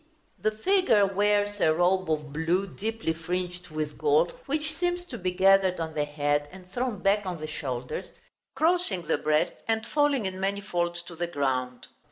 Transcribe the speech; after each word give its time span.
The 0.39 0.49
figure 0.49 1.05
wears 1.05 1.59
a 1.61 1.71
robe 1.71 2.09
of 2.09 2.33
blue, 2.33 2.65
deeply 2.65 3.13
fringed 3.13 3.67
with 3.67 3.99
gold, 3.99 4.31
which 4.47 4.73
seems 4.73 5.05
to 5.05 5.17
be 5.19 5.29
gathered 5.29 5.79
on 5.79 5.93
the 5.93 6.05
head 6.05 6.49
and 6.51 6.67
thrown 6.71 7.03
back 7.03 7.23
on 7.27 7.37
the 7.39 7.45
shoulders, 7.45 8.07
crossing 8.55 9.03
the 9.05 9.19
breast, 9.19 9.53
and 9.67 9.85
falling 9.85 10.25
in 10.25 10.39
many 10.39 10.59
folds 10.59 11.03
to 11.03 11.15
the 11.15 11.27
ground. 11.27 11.85